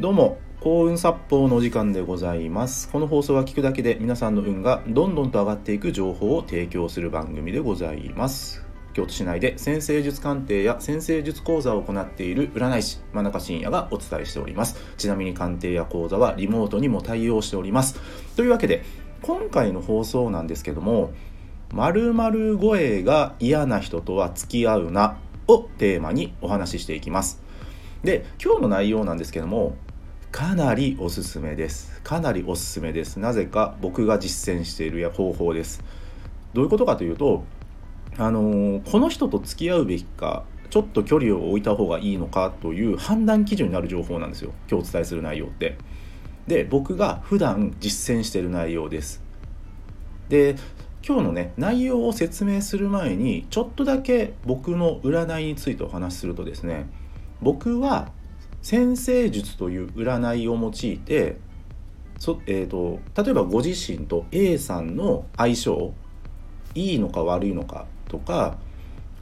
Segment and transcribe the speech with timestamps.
[0.00, 2.88] どうも幸運殺法のお時間でございます。
[2.88, 8.64] この放送は聞くだけで皆さんの運がどんどんと上がっていく情報を提供する番組でございます。
[8.94, 14.82] 京都市内で先生術鑑定や先生術講座を行っている占い師真中信也がお伝えしております。
[14.96, 18.00] ちなみに鑑定や講座はリモートにも対応しております。
[18.36, 18.82] というわけで
[19.20, 21.12] 今回の放送なんですけども
[21.74, 27.42] 〇〇声が嫌な人とは付き合うなをテーマにお話ししていきます。
[28.02, 29.76] で今日の内容なんですけども
[30.32, 32.00] かなりおすすめです。
[32.02, 33.18] かなりおすすめです。
[33.18, 35.82] なぜか僕が実践している方法です。
[36.54, 37.44] どういうことかというと
[38.16, 44.52] あの、この人と付き合うべきかちょっと距離を置いた方がいいのかという判断基準になる情報なんですよ。
[44.70, 45.76] 今日お伝えする内容って。
[46.46, 49.22] で僕が普段実践している内容です。
[50.28, 50.54] で
[51.06, 56.88] 今日のね内容を説明する前にちょっとだけ僕の占いについてお話しするとですね
[57.40, 58.12] 僕は
[58.62, 61.38] 先生術という占いを用いて
[62.18, 65.94] そ、えーと、例えばご自身と A さんの相性
[66.74, 68.58] いいのか悪いのかとか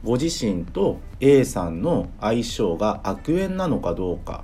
[0.03, 4.43] ご自身と A さんの相性が悪縁なのかどうか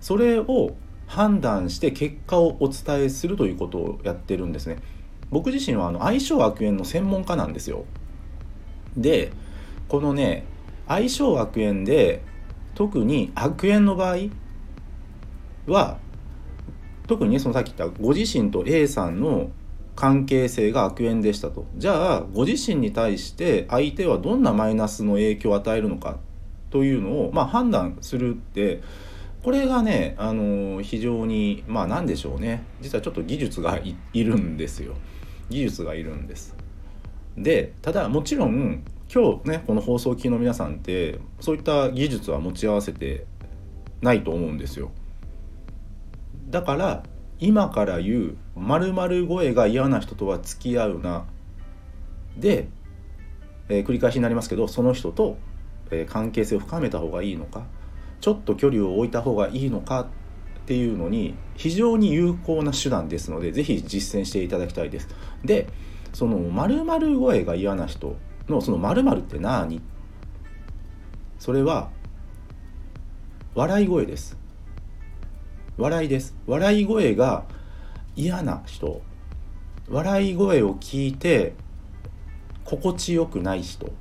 [0.00, 4.78] それを判断して結果をお伝えするということをやってるんですね。
[5.30, 7.84] 僕自身はあの相性悪縁の専門家なんですよ。
[8.96, 9.32] で
[9.88, 10.44] このね
[10.86, 12.22] 相性悪縁で
[12.74, 14.16] 特に悪縁の場合
[15.66, 15.98] は
[17.06, 19.50] 特にそのさっき言ったご自身と A さんの
[19.94, 21.66] 関係性が悪縁でしたと。
[21.76, 26.18] じゃあご自身に対して相手はどんなマイナスの影響を与えるのか
[26.70, 28.82] というのを、まあ、判断するって
[29.44, 32.64] これがね、あの非常にまあ何でしょうね。
[32.80, 33.78] 実はちょっと技術が
[34.14, 34.94] いるんですよ。
[35.50, 36.56] 技術がいるんです。
[37.36, 38.82] でただもちろん
[39.14, 43.26] 今日ねこの放送機の皆さんってそういった技術は持ち合わせて
[44.02, 44.90] ないと思うんですよ。
[46.50, 47.04] だから
[47.38, 51.26] 今から言う〇〇声が嫌な人とは付き合うな。
[52.36, 52.66] で、
[53.68, 55.36] えー、繰り返しになりますけどその人と、
[55.92, 57.62] えー、関係性を深めた方がいいのか
[58.20, 60.06] ちょっと距離を置いた方がいいのかっ
[60.66, 65.08] ていうのに非常に有効な手段ですので是非実践していただきたいです。
[65.44, 65.68] で
[66.12, 68.16] その〇〇声が嫌な人
[68.48, 69.80] のその〇〇って何？
[71.38, 71.90] それは
[73.54, 74.36] 笑い声です。
[75.76, 76.36] 笑いです。
[76.46, 77.44] 笑い声が
[78.16, 79.02] 嫌な人。
[79.88, 81.54] 笑い声を聞いて
[82.64, 83.92] 心地よくない人。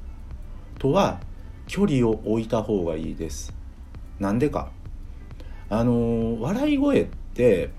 [0.79, 1.19] とは
[1.67, 3.53] 距離を置いた方がいいです。
[4.19, 4.71] なんでか？
[5.69, 7.71] あの笑い声って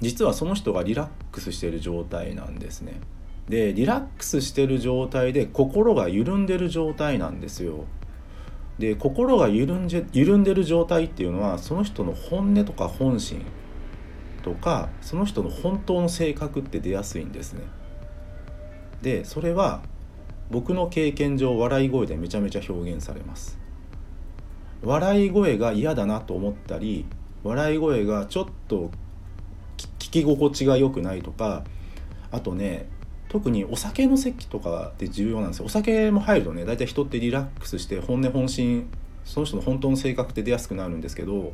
[0.00, 3.00] 実はその人がリラックスしている状態なんですね。
[3.48, 7.84] でリラックスしてる状態で心が緩んでる状態なんですよ。
[8.78, 13.44] で心が緩んじ緩んでる状態っていうのはその人の本音とか本心
[14.42, 17.62] とかその人の本当の性格って出やすいんですね。
[19.02, 19.82] でそれは
[20.50, 23.58] 僕の経験上笑い声でめちゃめちゃ表現されます。
[24.82, 27.04] 笑い声が嫌だなと思ったり
[27.42, 28.90] 笑い声がちょっと
[29.76, 31.64] 聞き心地が良くないとか
[32.30, 32.88] あとね
[33.28, 35.66] 特にお酒の席とかって重要なんですよ。
[35.66, 38.88] お酒も入るとね大体人ってリラックスして本音本心
[39.24, 41.52] その人の本当の性格って出やすくなるんですけど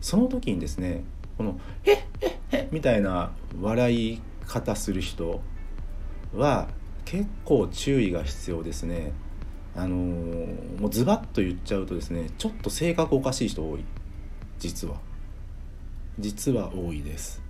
[0.00, 1.04] その時にですね
[1.36, 5.42] この「えっえっえみたいな笑い方する人
[6.34, 6.68] は
[7.04, 9.12] 結構注意が必要ですね。
[9.76, 13.84] あのー、もうズバッと言っちゃうとですねちょっと性格おかしい人多い。
[14.58, 14.96] 実は。
[16.18, 17.42] 実は多いです。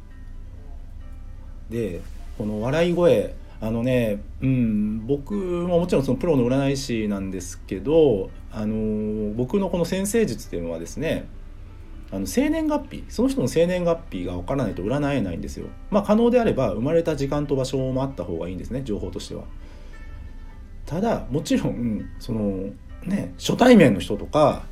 [1.71, 2.01] で
[2.37, 11.27] この笑い声あのね、うん、僕ももちろんそのプロの占い師なんですけど、あの僕のこの先生術っていうのはですね
[12.13, 15.69] あの生年月日その人の生年月日が分からないと占えないんですよ。
[15.91, 19.45] まあ可能であれば生まれた時間と場所もあった方がいいんですね情報としては。
[20.85, 22.71] ただもちろんその
[23.07, 24.67] ね初対面の人とか、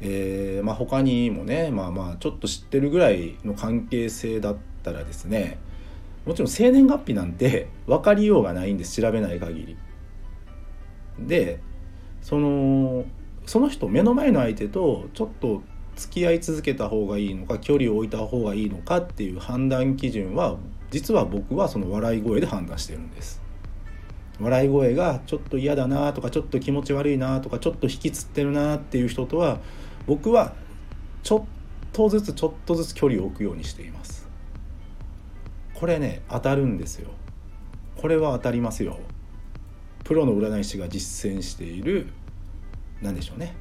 [0.00, 5.58] えーまあ、他にもねまあまあちょっと知ってるぐらいの関係性だったらですね
[6.28, 9.76] もちろん生年月日なんて 分かりようがないんです調べない限り。
[11.18, 11.58] で
[12.20, 13.06] その
[13.46, 15.62] その人目の前の相手とちょっと
[15.96, 20.58] 付き合い続けた方がいいのか距離を置いた方がいいのかっていう判断基準は
[20.90, 23.40] 実は僕はその笑い声で判断してるんです。
[24.38, 29.60] 笑い声がちょっと嫌だなとかちょっと気持ち悪いなとかちょっと引きつってるなっていう人とは
[30.06, 30.52] 僕は
[31.22, 31.44] ちょっ
[31.92, 34.27] とずつちょっとずつ距離を置くようにしています。
[35.78, 37.10] これね当たるんですよ。
[37.96, 38.98] これは当たりますよ。
[40.02, 42.08] プロの占い師が実践している
[43.00, 43.54] 何でしょうね。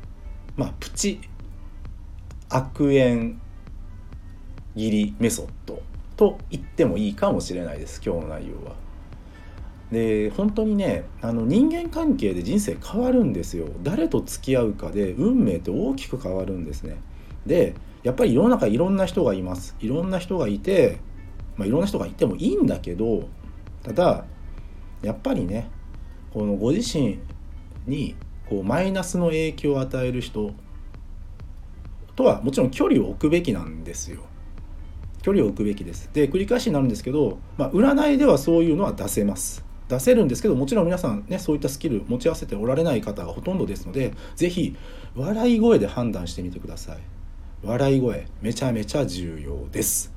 [0.55, 1.19] まあプチ
[2.49, 3.39] 悪縁
[4.75, 5.83] 切りメソッド
[6.15, 8.75] と言ってもいいかもしれないです今日の内容は。
[9.91, 13.67] で本当にねあの人間関係で人生変わるんですよ。
[13.83, 16.97] 誰と付き合うかで運命って大きく変わるんですね。
[17.45, 19.75] でやっぱり世の中いろんな人がいます。
[19.79, 20.97] いろんな人がいて、
[21.57, 23.27] まあ、いろんな人がいてもいいんだけど
[23.83, 24.25] ただ
[25.01, 25.69] やっぱりね
[26.31, 27.19] このご自身
[27.85, 28.15] に
[28.49, 30.51] こうマイナスの影響を与える人
[32.15, 34.21] とはもちろん距離を置くべきなんですよ。
[35.21, 36.09] 距離を置くべきです。
[36.13, 39.63] で繰り返しになるんですけど、まあ、占いではそういうのは出せます。
[39.87, 44.75] 出せるんですけどもちろん皆さんねそういったスキル持ち合わせておられない方がほとんどですので是非
[45.15, 46.97] 笑い声で判断してみてください。
[47.63, 50.16] 笑い声めちゃめちゃ重要です。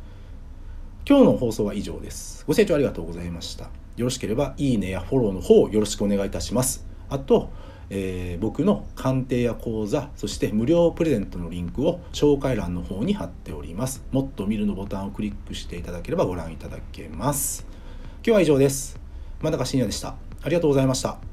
[1.11, 2.45] 今日の放送は以上です。
[2.47, 3.65] ご清聴ありがとうございました。
[3.65, 3.71] よ
[4.05, 6.87] ろしければいいねやフォローの方よろしくお願いいたします。
[7.09, 7.51] あと
[7.93, 14.05] えー、僕の鑑定や講座そして無料プレゼントのリンクを紹介欄の方に貼っております。
[14.13, 17.67] もっと見るのボタンをクリックしていただければご覧いただけます。
[18.25, 19.01] 今日は以上です。
[19.41, 20.15] 真中信也でした。
[20.43, 21.30] ありがとうございました。